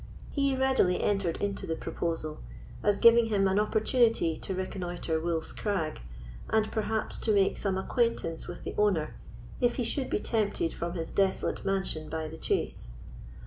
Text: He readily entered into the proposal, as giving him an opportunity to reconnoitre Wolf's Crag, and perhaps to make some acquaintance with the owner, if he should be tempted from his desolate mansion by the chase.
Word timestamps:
He 0.31 0.55
readily 0.57 0.99
entered 1.03 1.37
into 1.37 1.67
the 1.67 1.75
proposal, 1.75 2.39
as 2.81 2.97
giving 2.97 3.27
him 3.27 3.47
an 3.47 3.59
opportunity 3.59 4.35
to 4.35 4.55
reconnoitre 4.55 5.19
Wolf's 5.19 5.51
Crag, 5.51 6.01
and 6.49 6.71
perhaps 6.71 7.19
to 7.19 7.31
make 7.31 7.55
some 7.55 7.77
acquaintance 7.77 8.47
with 8.47 8.63
the 8.63 8.73
owner, 8.79 9.13
if 9.59 9.75
he 9.75 9.83
should 9.83 10.09
be 10.09 10.17
tempted 10.17 10.73
from 10.73 10.93
his 10.93 11.11
desolate 11.11 11.63
mansion 11.63 12.09
by 12.09 12.27
the 12.27 12.39
chase. 12.39 12.89